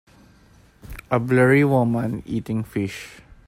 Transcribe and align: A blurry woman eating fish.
A 1.11 1.19
blurry 1.19 1.63
woman 1.63 2.23
eating 2.25 2.63
fish. 2.63 3.21